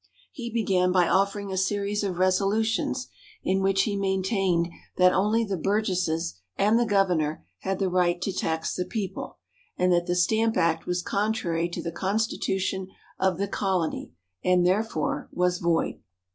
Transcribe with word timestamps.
He 0.31 0.49
began 0.51 0.91
by 0.91 1.07
offering 1.07 1.51
a 1.51 1.57
series 1.57 2.03
of 2.03 2.17
resolutions, 2.17 3.07
in 3.43 3.61
which 3.61 3.83
he 3.83 3.95
maintained 3.95 4.69
that 4.97 5.13
only 5.13 5.43
the 5.43 5.59
Burgesses 5.59 6.39
and 6.57 6.79
the 6.79 6.87
Governor 6.87 7.45
had 7.59 7.77
the 7.77 7.87
right 7.87 8.19
to 8.23 8.33
tax 8.33 8.73
the 8.75 8.83
People, 8.83 9.37
and 9.77 9.93
that 9.93 10.07
the 10.07 10.15
Stamp 10.15 10.57
Act 10.57 10.87
was 10.87 11.03
contrary 11.03 11.69
to 11.69 11.83
the 11.83 11.91
Constitution 11.91 12.87
of 13.19 13.37
the 13.37 13.47
Colony, 13.47 14.11
and 14.43 14.65
therefore 14.65 15.29
was 15.31 15.59
void. 15.59 15.99